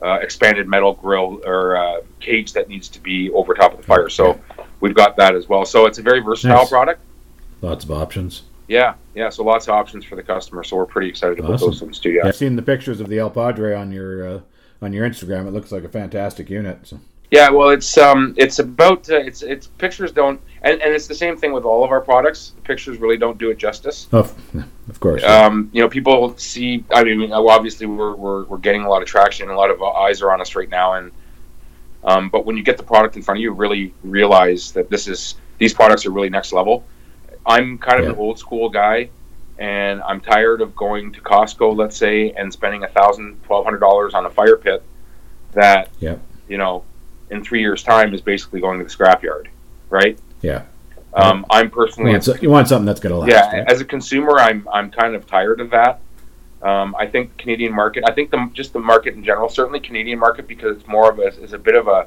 [0.03, 3.85] uh, expanded metal grill or uh, cage that needs to be over top of the
[3.87, 4.09] fire.
[4.09, 4.40] So
[4.81, 5.66] we've got that as well.
[5.66, 6.71] So it's a very versatile Nice.
[6.71, 7.01] product.
[7.61, 8.43] Lots of options.
[8.70, 9.30] Yeah, yeah.
[9.30, 10.62] So lots of options for the customer.
[10.62, 11.70] So we're pretty excited about Awesome.
[11.70, 12.12] those things too.
[12.12, 12.28] Yeah.
[12.28, 14.40] I've seen the pictures of the El Padre on your uh,
[14.80, 15.48] on your Instagram.
[15.48, 16.87] It looks like a fantastic unit.
[16.87, 17.00] So.
[17.33, 21.16] Yeah, well, it's um, it's about uh, it's it's pictures don't, and, and it's the
[21.16, 22.50] same thing with all of our products.
[22.56, 24.06] The pictures really don't do it justice.
[24.12, 24.33] Oh,
[24.88, 25.22] of course.
[25.22, 25.46] yeah.
[25.46, 26.85] Um, you know, people see.
[26.92, 29.48] I mean, obviously, we're, we're we're getting a lot of traction.
[29.50, 31.11] A lot of eyes are on us right now, and
[32.04, 34.90] um, but when you get the product in front of you, you really realize that
[34.90, 36.85] this is these products are really next level.
[37.46, 38.12] I'm kind of Yeah.
[38.12, 39.11] an old school guy,
[39.59, 43.79] and I'm tired of going to Costco, let's say, and spending a thousand, twelve hundred
[43.81, 44.83] dollars on a fire pit
[45.53, 46.16] that Yeah.
[46.48, 46.85] you know
[47.31, 49.46] in three years' time is basically going to the scrapyard,
[49.88, 50.18] right?
[50.42, 50.62] yeah.
[51.12, 53.31] Um, I'm You personally want, so- you want something that's going to last.
[53.31, 53.68] yeah, right?
[53.70, 56.00] as a consumer, I'm I'm kind of tired of that.
[56.62, 58.05] Um, I think Canadian market.
[58.07, 61.18] I think the just the market in general, certainly Canadian market, because it's more of
[61.18, 62.07] a is a bit of a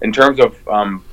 [0.00, 1.04] in terms of um,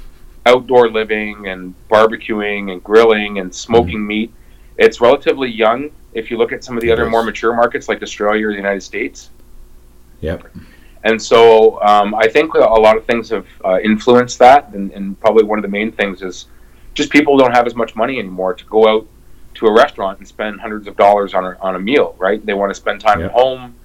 [0.46, 4.34] outdoor living and barbecuing and grilling and smoking meat.
[4.78, 5.92] It's relatively young.
[6.14, 7.02] If you look at some of the Mm-hmm.
[7.02, 9.30] Other more mature markets like Australia or the United States,
[10.22, 10.46] Yep.
[11.04, 15.20] and so um, I think a lot of things have uh, influenced that, and, and
[15.20, 16.48] probably one of the main things is
[16.94, 19.08] just people don't have as much money anymore to go out
[19.56, 22.46] to a restaurant and spend hundreds of dollars on a, on a meal, right?
[22.46, 23.76] They want to spend time at home.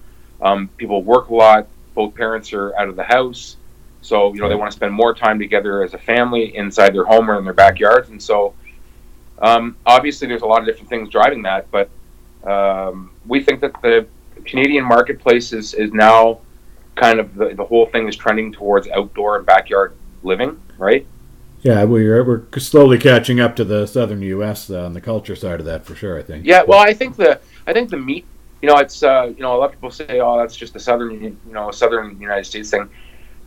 [0.43, 1.69] Um, people work a lot.
[1.95, 3.57] Both parents are out of the house.
[4.07, 7.05] So, you know, they want to spend more time together as a family inside their
[7.05, 8.09] home or in their backyards.
[8.11, 8.55] And so,
[9.41, 11.69] um, obviously, there's a lot of different things driving that.
[11.71, 11.91] But
[12.49, 14.07] um, we think that the
[14.45, 16.41] Canadian marketplace is, is now
[16.95, 21.05] kind of the, the whole thing is trending towards outdoor and backyard living, right?
[21.63, 24.71] Yeah, we're we're slowly catching up to the southern U.S.
[24.71, 26.17] Uh, on the culture side of that for sure.
[26.17, 26.47] I think.
[26.47, 28.25] Yeah, well, I think the I think the meat,
[28.63, 30.79] you know, it's uh, you know, a lot of people say, oh, that's just the
[30.79, 32.89] southern, you know, southern United States thing.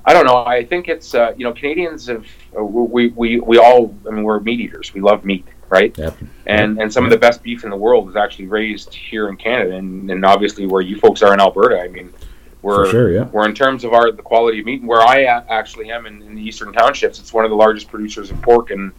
[0.06, 0.38] I don't know.
[0.46, 2.26] I think it's uh, you know, Canadians have
[2.58, 4.94] uh, we, we we all I mean we're meat eaters.
[4.94, 5.96] We love meat, right?
[5.98, 6.18] Yep.
[6.46, 9.38] And and some of the best beef in the world is actually raised here in
[9.38, 11.80] Canada, and, and obviously where you folks are in Alberta.
[11.82, 12.14] I mean,
[12.62, 13.12] we're sure.
[13.12, 13.26] Yeah.
[13.26, 16.22] where in terms of our the quality of meat, where I a- actually am in,
[16.22, 18.92] in the eastern townships, it's one of the largest producers of pork in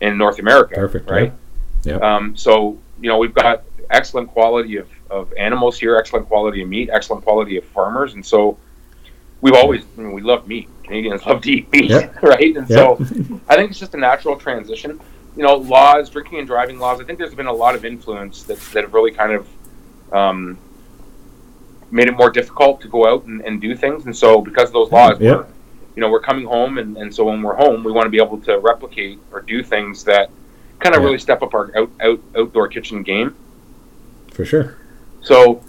[0.00, 0.74] in North America.
[0.74, 1.08] Perfect.
[1.08, 1.32] right?
[1.84, 1.96] Yeah.
[1.96, 6.68] Um, so you know we've got excellent quality of, of animals here, excellent quality of
[6.68, 8.58] meat, excellent quality of farmers, and so
[9.40, 10.68] we've always I mean, we love meat.
[10.84, 12.10] Canadians love to eat meat, Yeah.
[12.22, 12.56] right?
[12.56, 12.76] And Yeah.
[12.76, 12.94] so
[13.48, 15.00] I think it's just a natural transition.
[15.36, 17.00] You know, laws, drinking and driving laws.
[17.00, 19.46] I think there's been a lot of influence that that have really kind of
[20.12, 20.58] um,
[21.90, 24.04] made it more difficult to go out and, and do things.
[24.06, 25.46] And so because of those laws, we're,
[25.96, 28.18] you know, we're coming home, and, and so when we're home, we want to be
[28.22, 30.30] able to replicate or do things that
[30.80, 33.34] kind of really step up our out, out outdoor kitchen game.
[34.32, 34.76] for sure.
[35.22, 35.62] So,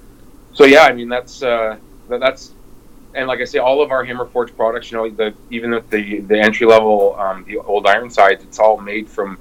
[0.53, 1.77] so yeah, I mean that's uh,
[2.09, 2.53] that, that's
[3.19, 6.19] and like I say, all of our Hamrforge products, you know, the even with the
[6.21, 9.37] the entry level, um, the old iron sides, it's all made from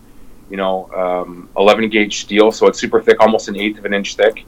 [0.51, 3.95] you know um, 11 gauge steel, so it's super thick, almost an eighth of an
[3.95, 4.45] inch thick.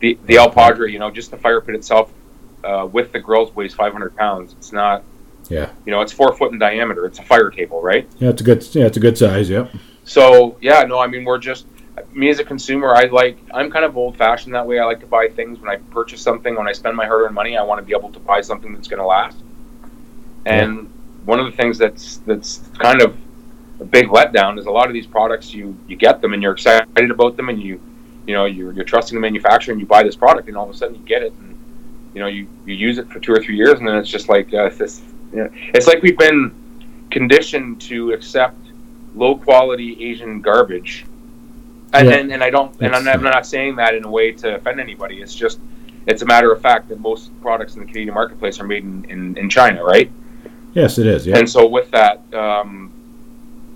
[0.00, 2.10] The the El Padre, you know, just the fire pit itself
[2.64, 4.52] uh, with the grills weighs 500 pounds.
[4.58, 5.02] It's not,
[5.48, 5.70] Yeah.
[5.86, 7.06] you know, it's four foot in diameter.
[7.06, 8.08] It's a fire table, right?
[8.18, 8.66] Yeah, it's a good.
[8.74, 9.48] Yeah, it's a good size.
[9.50, 9.72] Yep.
[10.04, 11.66] So yeah, no, I mean we're just
[12.12, 12.94] me as a consumer.
[12.94, 14.78] I like I'm kind of old fashioned that way.
[14.78, 16.56] I like to buy things when I purchase something.
[16.56, 18.72] When I spend my hard earned money, I want to be able to buy something
[18.72, 19.36] that's going to last.
[20.44, 20.92] And
[21.24, 23.16] one of the things that's that's kind of
[23.80, 26.52] a big letdown is a lot of these products you you get them and you're
[26.52, 27.80] excited about them and you
[28.26, 30.74] you know you're, you're trusting the manufacturer and you buy this product and all of
[30.74, 31.58] a sudden you get it and
[32.14, 34.28] you know you, you use it for two or three years and then it's just
[34.28, 35.02] like uh, this
[35.32, 36.54] you know, it's like we've been
[37.10, 38.56] conditioned to accept
[39.14, 41.04] low quality Asian garbage
[41.92, 42.14] And, Yeah.
[42.16, 44.56] and, and I don't, and I'm not, I'm not saying that in a way to
[44.56, 45.20] offend anybody.
[45.20, 45.58] It's just,
[46.06, 49.04] it's a matter of fact that most products in the Canadian marketplace are made in,
[49.06, 50.10] in, in China, right?
[50.74, 51.26] Yes, it is.
[51.26, 51.36] Yeah.
[51.38, 52.90] And so with that um,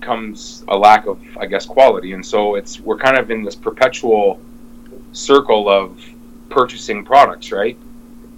[0.01, 2.13] comes a lack of, I guess, quality.
[2.13, 4.39] And so it's we're kind of in this perpetual
[5.11, 6.03] circle of
[6.49, 7.77] purchasing products, right?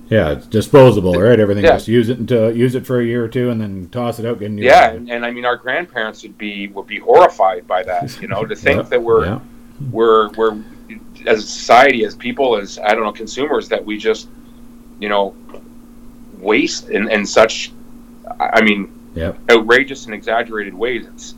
[0.09, 1.39] Yeah, it's disposable, right?
[1.39, 1.73] Everything Yeah.
[1.73, 4.25] just use it until use it for a year or two, and then toss it
[4.25, 4.39] out.
[4.39, 7.83] Get new Yeah, and, and I mean, our grandparents would be would be horrified by
[7.83, 8.19] that.
[8.19, 9.39] You know, to think Yeah, that we're yeah.
[9.91, 10.57] We're we're
[11.25, 14.27] as a society, as people, as I don't know, consumers, that we just
[14.99, 15.35] you know
[16.39, 17.71] waste in, in such.
[18.39, 19.37] I mean, Yep.
[19.51, 21.07] outrageous and exaggerated ways.
[21.07, 21.35] It's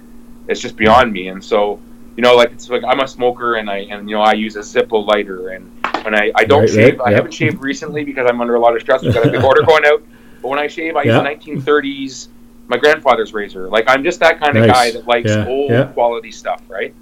[0.48, 1.30] it's just beyond me.
[1.30, 1.80] And so,
[2.18, 4.56] you know, like it's like I'm a smoker and I and you know I use
[4.58, 5.72] a Zippo lighter and
[6.04, 7.18] when I, I don't Right, shave, right, I yep.
[7.18, 9.04] haven't shaved recently because I'm under a lot of stress.
[9.04, 10.04] We've got a big order going out.
[10.42, 11.24] But when I shave, I Yeah.
[11.24, 12.28] use 1930s
[12.68, 13.70] my grandfather's razor.
[13.70, 15.84] Like I'm just that kind of guy that likes Yeah, old yeah.
[15.94, 16.94] quality stuff, right?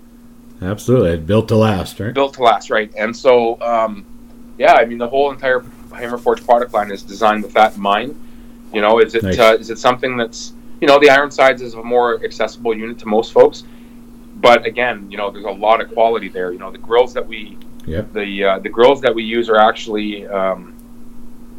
[0.62, 2.14] Absolutely, built to last, right?
[2.14, 2.92] Built to last, right?
[2.98, 4.06] And so, um,
[4.58, 8.20] yeah, I mean the whole entire Hamrforge product line is designed with that in mind.
[8.74, 9.40] You know, is it Nice.
[9.40, 13.08] uh, is it something that's you know the Ironsides is a more accessible unit to
[13.08, 13.64] most folks,
[14.36, 16.52] but again, you know, there's a lot of quality there.
[16.52, 18.14] You know, the grills that we Yep.
[18.14, 20.76] the uh, the grills that we use are actually, um,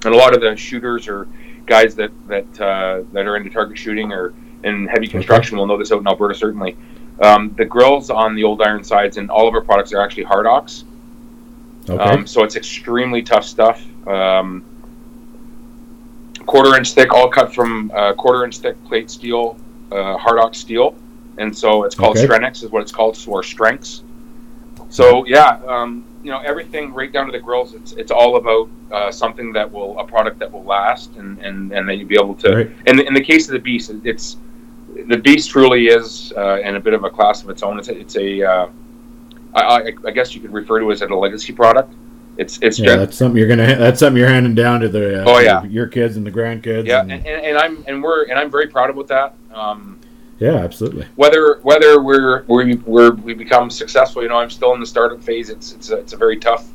[0.04, 1.26] and a lot of the shooters or
[1.66, 4.32] guys that that uh, that are into target shooting or
[4.62, 6.76] in heavy construction will know this out in Alberta certainly.
[7.20, 10.84] Um, the grills on the old Ironsides and all of our products are actually Hardox.
[11.88, 12.02] Okay.
[12.02, 13.84] Um, so it's extremely tough stuff.
[14.06, 14.64] Um,
[16.46, 19.56] quarter inch thick, all cut from uh, quarter inch thick plate steel,
[19.92, 20.94] uh, Hardox steel,
[21.38, 22.26] and so it's called Okay.
[22.26, 24.02] Strenx, is what it's called, or Strengths.
[24.88, 27.74] So yeah, um, you know everything right down to the grills.
[27.74, 31.72] It's it's all about uh, something that will a product that will last, and and
[31.72, 32.56] and that you'll be able to.
[32.56, 32.70] Right.
[32.86, 34.36] In the, in the case of the beast, it's
[35.08, 37.78] the beast truly is uh, in a bit of a class of its own.
[37.78, 38.68] It's a, it's a uh,
[39.54, 41.92] I, I, I guess you could refer to it as a legacy product.
[42.36, 43.76] It's it's yeah, gen- that's something you're gonna.
[43.76, 45.22] That's something you're handing down to the.
[45.22, 45.62] Uh, Oh, yeah.
[45.64, 46.86] your kids and the grandkids.
[46.86, 49.34] yeah, and- and, and, I'm and we're and I'm very proud about that.
[49.52, 49.98] Um,
[50.38, 51.06] yeah, absolutely.
[51.16, 55.22] whether whether we're we we're, we become successful, you know, I'm still in the startup
[55.22, 55.50] phase.
[55.50, 56.66] It's it's a, it's a very tough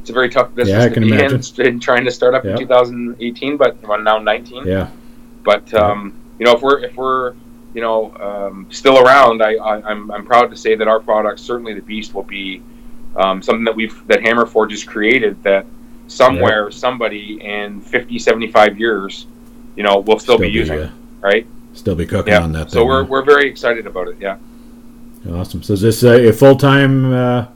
[0.00, 1.42] it's a very tough business Yeah, I to can be imagine.
[1.66, 2.52] in trying to start up Yeah.
[2.52, 4.66] in 2018, but well, now 19.
[4.66, 4.88] Yeah,
[5.44, 7.34] But um, you know, if we're if we're
[7.74, 11.38] you know um, still around, I, I I'm I'm proud to say that our product,
[11.38, 12.62] certainly the Beast, will be
[13.14, 15.66] um, something that we've that Hamrforge has created that
[16.08, 19.26] somewhere somebody in 50, 75 years,
[19.76, 21.46] you know, we'll still, be using, uh, right?
[21.72, 22.42] still be cooking Yeah.
[22.42, 22.70] on that.
[22.70, 24.16] So thing, we're we're very excited about it.
[24.18, 24.38] Yeah.
[25.30, 25.62] awesome.
[25.62, 27.46] So is this a, a full time uh,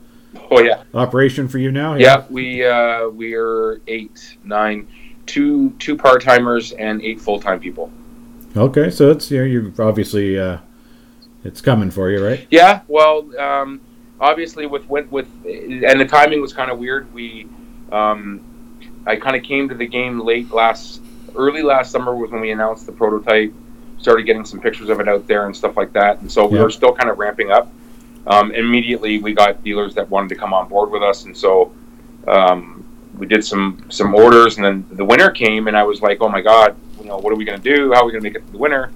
[0.50, 0.82] Oh yeah.
[0.92, 1.94] operation for you now?
[1.94, 4.86] Yeah, we uh, we are eight, nine,
[5.26, 7.90] two two part timers and eight full time people.
[8.56, 10.58] Okay, so it's you know, you're obviously uh,
[11.44, 12.46] it's coming for you, right?
[12.50, 13.80] Yeah, well, um,
[14.20, 17.12] obviously with with, with and the timing was kind of weird.
[17.12, 17.48] We,
[17.90, 18.40] um,
[19.06, 21.02] I kind of came to the game late last,
[21.34, 23.52] early last summer was when we announced the prototype.
[23.98, 26.58] Started getting some pictures of it out there and stuff like that, and so we
[26.58, 26.64] Yeah.
[26.64, 27.72] were still kind of ramping up.
[28.26, 31.72] Um, immediately, we got dealers that wanted to come on board with us, and so
[32.28, 32.84] um,
[33.18, 34.56] we did some some orders.
[34.58, 37.32] And then the winter came, and I was like, "Oh my god, you know, what
[37.32, 37.92] are we going to do?
[37.92, 38.90] How are we going to make it to the winter?"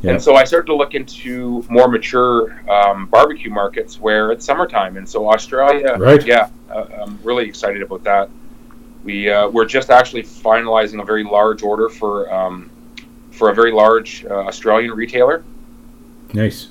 [0.00, 0.12] Yeah.
[0.12, 4.96] And so I started to look into more mature um, barbecue markets where it's summertime,
[4.96, 6.24] and so Australia, Right.
[6.26, 8.28] Yeah, uh, I'm really excited about that.
[9.04, 12.70] We uh, we're just actually finalizing a very large order for um,
[13.30, 15.44] for a very large uh, Australian retailer.
[16.32, 16.68] Nice.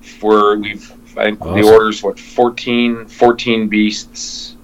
[0.00, 1.60] For we've I think Awesome.
[1.60, 4.56] the orders what 14, 14 beasts,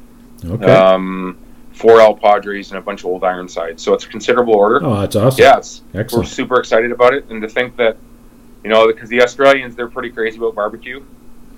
[0.44, 0.66] Okay.
[0.66, 1.36] um,
[1.82, 3.82] four El Padres, and a bunch of old Ironsides.
[3.82, 4.80] So it's a considerable order.
[4.82, 5.42] oh, that's awesome.
[5.42, 5.82] Yeah, it's,
[6.14, 7.96] we're super excited about it, and to think that,
[8.62, 11.02] you know, because the Australians they're pretty crazy about barbecue.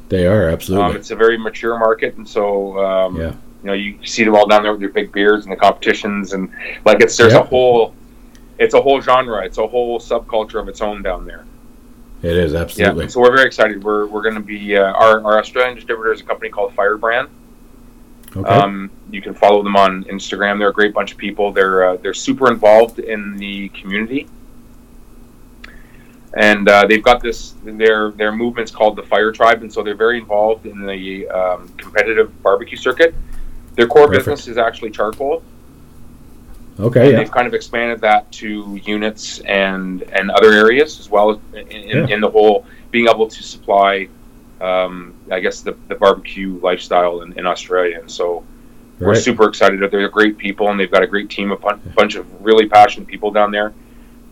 [0.09, 0.97] They are Um, absolutely.
[0.97, 3.33] it's a very mature market, and so um, Yeah.
[3.63, 6.33] you know you see them all down there with their big beards and the competitions,
[6.33, 6.49] and
[6.85, 7.41] like it's there's Yeah.
[7.41, 7.95] a whole,
[8.59, 11.45] it's a whole genre, it's a whole subculture of its own down there.
[12.23, 13.05] It is absolutely.
[13.05, 13.85] Yeah, so we're very excited.
[13.85, 17.29] We're we're going to be uh, our our Australian distributor is a company called Firebrand.
[18.37, 18.49] Okay.
[18.49, 20.59] Um, you can follow them on Instagram.
[20.59, 21.53] They're a great bunch of people.
[21.53, 24.27] They're uh, they're super involved in the community,
[26.37, 27.55] and uh, they've got this.
[27.65, 31.69] Their their movement's called the Fire Tribe, and so they're very involved in the um,
[31.77, 33.15] competitive barbecue circuit.
[33.77, 34.27] Their core Perfect.
[34.27, 35.43] business is actually charcoal.
[36.81, 37.03] okay.
[37.03, 37.19] and Yeah.
[37.19, 41.69] They've kind of expanded that to units and and other areas as well as in,
[41.69, 42.15] in, Yeah.
[42.15, 44.09] in the whole being able to supply.
[44.65, 48.45] Um, I guess the, the barbecue lifestyle in, in Australia, and so
[48.99, 49.17] we're Right.
[49.19, 49.81] super excited.
[49.91, 53.07] They're great people, and they've got a great team, of a bunch of really passionate
[53.09, 53.73] people down there.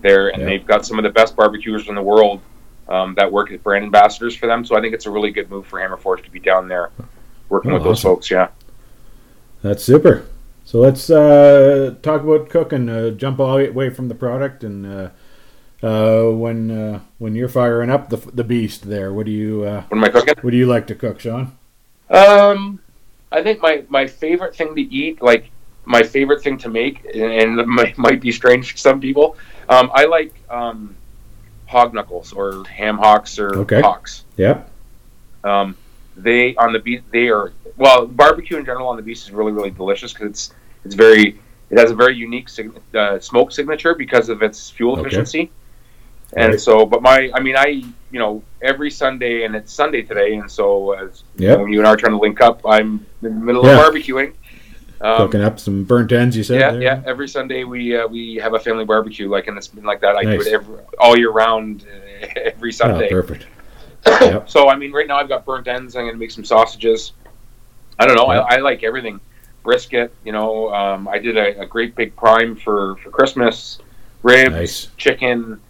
[0.00, 0.48] There, and Yeah.
[0.48, 2.40] they've got some of the best barbecuers in the world
[2.88, 4.64] um, that work as brand ambassadors for them.
[4.64, 6.90] So I think it's a really good move for Hamrforge to be down there
[7.48, 8.10] working Oh, with those awesome.
[8.16, 8.30] folks.
[8.30, 8.48] Yeah.
[9.62, 10.24] That's super.
[10.64, 12.88] So let's uh, talk about cooking.
[12.88, 15.08] Uh, jump all away from the product, and uh,
[15.82, 19.82] uh, when uh, when you're firing up the the beast, there, what do you uh,
[19.88, 20.34] What am I cooking?
[20.42, 21.56] what do you like to cook, Shawn?
[22.10, 22.80] Um,
[23.30, 25.50] I think my my favorite thing to eat, like
[25.84, 29.36] my favorite thing to make, and, and it might, might be strange for some people.
[29.68, 30.94] Um, I like um,
[31.66, 33.80] hog knuckles or ham hocks or Okay.
[33.80, 34.24] hocks.
[34.36, 34.70] Yep.
[35.44, 35.76] Um,
[36.16, 39.52] they on the beast, they are well barbecue in general on the beast is really
[39.52, 41.40] really delicious because it's it's very
[41.70, 45.08] it has a very unique sig- uh, smoke signature because of its fuel Okay.
[46.34, 46.60] And Right.
[46.60, 47.66] so, but my, I mean, I,
[48.10, 51.58] you know, every Sunday, and it's Sunday today, and so as you Yep.
[51.58, 53.78] know, you and I are trying to link up, I'm in the middle Yeah.
[53.78, 54.32] of barbecuing.
[55.02, 56.60] Um, Cooking up some burnt ends, you said.
[56.60, 56.82] yeah, there?
[56.82, 57.02] yeah.
[57.04, 60.16] Every Sunday we uh, we have a family barbecue, like, and it's been like that.
[60.16, 60.44] I Nice.
[60.44, 63.08] do it every all year round, uh, every Oh, Sunday.
[63.10, 63.46] perfect.
[64.20, 64.48] Yep.
[64.48, 65.96] so I mean, right now I've got burnt ends.
[65.96, 67.12] I'm going to make some sausages.
[67.98, 68.32] I don't know.
[68.32, 68.44] Yep.
[68.48, 69.20] I, I like everything.
[69.64, 70.12] Brisket.
[70.24, 73.78] You know, um, I did a, a great big prime for for Christmas.
[74.22, 74.88] Ribs, Nice.
[74.96, 75.60] chicken.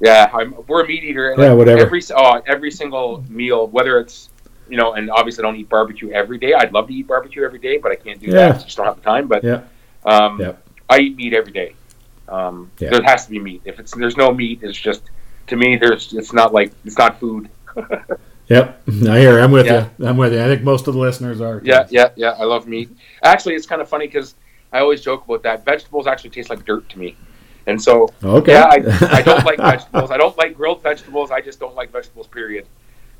[0.00, 1.34] Yeah, I'm, we're a meat eater.
[1.38, 1.80] Yeah, whatever.
[1.80, 4.28] Every oh, every single meal, whether it's
[4.68, 6.52] you know, and obviously I don't eat barbecue every day.
[6.52, 8.32] I'd love to eat barbecue every day, but I can't do Yeah.
[8.52, 8.56] that.
[8.56, 9.26] I just don't have the time.
[9.28, 9.60] But Yeah.
[10.04, 10.52] um, Yeah.
[10.90, 11.74] I eat meat every day.
[12.28, 12.90] Um, Yeah.
[12.90, 13.62] There has to be meat.
[13.64, 15.02] If it's there's no meat, it's just
[15.46, 15.76] to me.
[15.76, 17.48] There's it's not like it's not food.
[18.48, 18.82] Yep.
[19.08, 19.40] I hear.
[19.40, 19.88] I'm with Yeah.
[19.98, 20.06] you.
[20.06, 20.40] I'm with you.
[20.40, 21.58] I think most of the listeners are.
[21.60, 21.66] too.
[21.66, 22.30] Yeah, yeah, yeah.
[22.38, 22.88] I love meat.
[23.24, 24.36] Actually, it's kind of funny because
[24.72, 25.64] I always joke about that.
[25.64, 27.16] Vegetables actually taste like dirt to me,
[27.66, 28.52] and so Okay.
[28.52, 30.10] yeah, I, I don't like vegetables.
[30.10, 31.30] I don't like grilled vegetables.
[31.30, 32.26] I just don't like vegetables.
[32.26, 32.66] Period.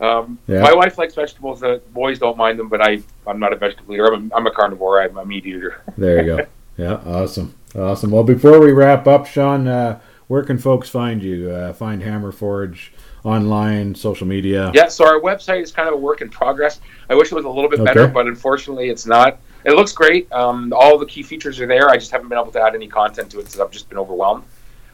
[0.00, 0.60] Um, Yeah.
[0.60, 1.60] My wife likes vegetables.
[1.60, 4.12] The boys don't mind them, but I I'm not a vegetable eater.
[4.12, 5.00] I'm a, I'm a carnivore.
[5.02, 5.82] I'm a meat eater.
[5.96, 6.46] There you go.
[6.76, 8.10] Yeah, awesome, awesome.
[8.10, 11.50] Well, before we wrap up, Shawn, uh, where can folks find you?
[11.50, 12.90] Uh, find Hamrforge
[13.24, 14.70] online, social media.
[14.74, 16.80] Yeah, so our website is kind of a work in progress.
[17.08, 19.38] I wish it was a little bit better, but unfortunately, it's not.
[19.66, 20.30] It looks great.
[20.32, 21.90] Um, all the key features are there.
[21.90, 23.98] I just haven't been able to add any content to it because I've just been
[23.98, 24.44] overwhelmed.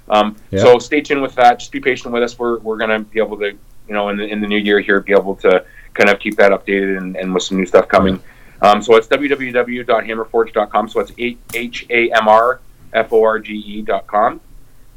[0.08, 0.60] Um, Yeah.
[0.60, 1.58] So stay tuned with that.
[1.58, 2.38] Just be patient with us.
[2.38, 4.80] We're, we're going to be able to, you know, in the, in the new year
[4.80, 7.86] here, be able to kind of keep that updated and, and with some new stuff
[7.86, 8.20] coming.
[8.62, 10.88] Um, so it's www.hamrforge.com.
[10.88, 11.12] So it's
[11.54, 12.60] H A M R
[12.92, 14.40] F O R G E dot com.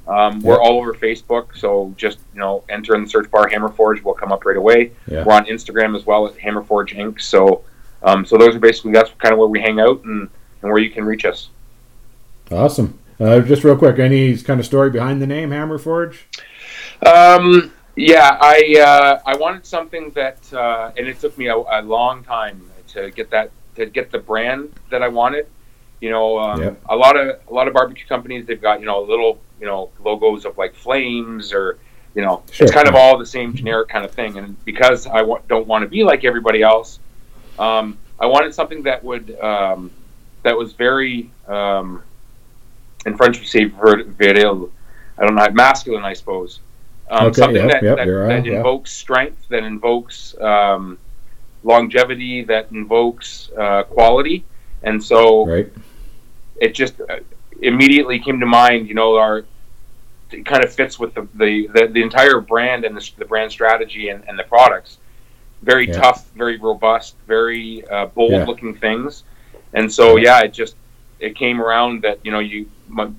[0.08, 4.04] Um, we're all over Facebook, so just you know, enter in the search bar Hamrforge,
[4.04, 4.92] will come up right away.
[5.08, 5.24] Yeah.
[5.24, 7.20] We're on Instagram as well at Hamrforge Inc.
[7.20, 7.64] So,
[8.06, 10.30] um, so those are basically that's kind of where we hang out and,
[10.62, 11.50] and where you can reach us.
[12.52, 12.98] Awesome.
[13.20, 16.20] Uh, just real quick, any kind of story behind the name Hamrforge?
[17.06, 21.82] Um, yeah, I uh, I wanted something that, uh, and it took me a, a
[21.82, 25.48] long time to get that to get the brand that I wanted.
[26.02, 26.82] You know, um, Yep.
[26.90, 29.90] a lot of a lot of barbecue companies they've got you know little you know
[30.04, 31.80] logos of like flames or
[32.16, 32.66] you know Sure.
[32.66, 34.38] it's kind of all the same generic kind of thing.
[34.38, 37.00] And because I w- don't want to be like everybody else,
[37.60, 39.92] um, I wanted something that would um,
[40.44, 42.02] that was very um,
[43.06, 44.72] in French we say viril.
[45.18, 46.60] I don't know, masculine, I suppose.
[47.10, 50.98] Um, Okay, something yep, that, yep, that, that right, invokes strength, that invokes um,
[51.64, 54.44] longevity, that invokes uh, quality,
[54.84, 55.72] and so Right.
[56.60, 57.20] it just uh,
[57.62, 58.88] immediately came to mind.
[58.88, 59.46] You know, our
[60.32, 63.52] it kind of fits with the the, the, the entire brand and the, the brand
[63.52, 64.98] strategy and, and the products.
[65.66, 66.00] Very Yeah.
[66.00, 68.46] tough, very robust, very uh, bold Yeah.
[68.46, 69.24] looking things,
[69.74, 70.76] and so yeah, it just
[71.20, 72.68] it came around that you know you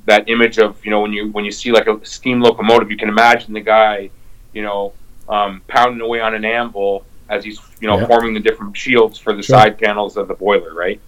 [0.07, 2.97] that image of you know when you when you see like a steam locomotive, you
[2.97, 4.11] can imagine the guy,
[4.53, 4.93] you know,
[5.29, 8.07] um, pounding away on an anvil as he's you know Yeah.
[8.07, 9.59] forming the different shields for the Sure.
[9.59, 11.01] side panels of the boiler, right?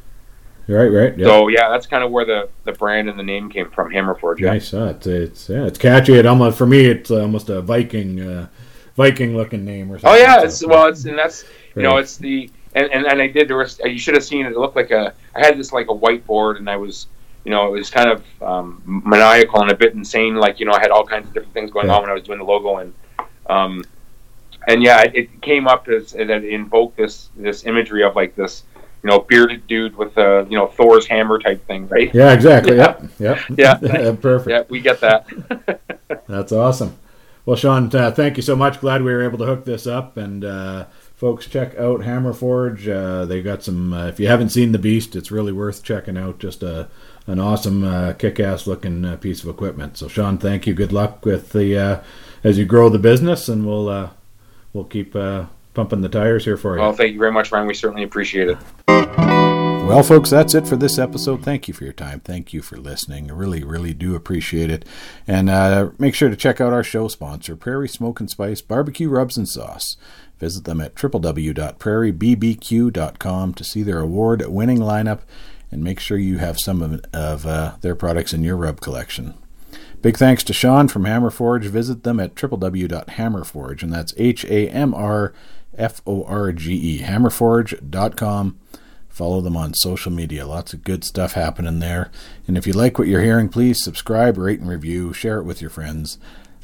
[0.67, 0.93] Right.
[1.01, 1.17] Right.
[1.17, 1.27] Yeah.
[1.29, 4.41] So yeah, that's kind of where the, the brand and the name came from, Hamrforge.
[4.41, 4.53] Yeah.
[4.55, 4.75] Nice.
[4.75, 6.15] Uh, it's it's yeah, it's catchy.
[6.15, 8.49] It almost for me, it's almost a Viking uh,
[8.99, 10.11] Viking looking name or something.
[10.11, 11.45] Oh yeah, it's well, it's and that's
[11.77, 14.45] you know it's the and, and, and I did there was you should have seen
[14.45, 14.51] it.
[14.53, 17.07] It looked like a I had this like a whiteboard and I was
[17.45, 20.35] you know it was kind of um, maniacal and a bit insane.
[20.35, 21.95] Like you know I had all kinds of different things going Yeah.
[21.95, 22.93] on when I was doing the logo and
[23.49, 23.85] um
[24.67, 28.35] and yeah, it, it came up as that it invoked this this imagery of like
[28.35, 28.65] this
[29.05, 32.13] you know bearded dude with a you know Thor's hammer type thing, right?
[32.13, 32.33] Yeah.
[32.33, 32.77] Exactly.
[32.77, 32.97] Yeah.
[33.21, 33.41] Yep.
[33.57, 33.83] Yep.
[33.83, 34.13] Yeah.
[34.21, 34.51] Perfect.
[34.51, 35.25] Yeah, we get that.
[36.27, 36.99] That's awesome.
[37.49, 38.79] Well, Shawn, uh, thank you so much.
[38.79, 40.19] Glad we were able to hook this up.
[40.19, 40.85] And uh,
[41.17, 42.87] folks, check out Hamrforge.
[42.87, 43.95] Uh, they've got some.
[43.95, 46.41] Uh, if you haven't seen the Beast, it's really worth checking out.
[46.41, 46.91] Just a
[47.27, 49.97] an awesome, uh, kick-ass looking uh, piece of equipment.
[49.97, 50.75] So, Shawn, thank you.
[50.75, 52.03] Good luck with the uh,
[52.45, 54.11] as you grow the business, and we'll uh,
[54.75, 56.83] we'll keep uh, pumping the tires here for you.
[56.83, 57.67] well, thank you very much, Ryan.
[57.67, 59.38] We certainly appreciate it.
[59.89, 61.43] Well, folks, that's it for this episode.
[61.43, 62.21] Thank you for your time.
[62.21, 63.31] Thank you for listening.
[63.31, 64.85] I really, really do appreciate it.
[65.27, 69.09] And uh, make sure to check out our show sponsor, Prairie Smoke and Spice Barbecue
[69.09, 69.97] Rubs and Sauce.
[70.39, 75.21] Visit them at www.prairiebbq.com to see their award winning lineup
[75.71, 79.33] and make sure you have some of, of uh, their products in your rub collection.
[80.03, 81.65] Big thanks to Shawn from Hamrforge.
[81.65, 85.33] Visit them at www.hamrforge, and that's H A M R
[85.79, 88.59] F O R G E, hamrforge.com.
[89.19, 90.47] Follow them on social media.
[90.47, 92.09] Lots of good stuff happening there.
[92.47, 95.13] And if you like what you're hearing, please subscribe, rate, and review.
[95.13, 96.19] Share it with your friends.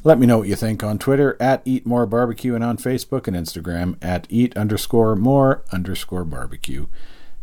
[0.05, 3.27] Let me know what you think on Twitter at Eat More Barbecue and on Facebook
[3.27, 6.87] and Instagram at Eat underscore more underscore barbecue.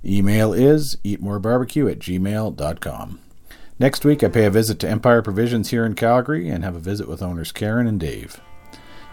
[0.02, 3.20] Email is eatmorebarbecue at gmail.com.
[3.78, 6.80] Next week, I pay a visit to Empire Provisions here in Calgary and have a
[6.80, 8.40] visit with owners Karen and Dave.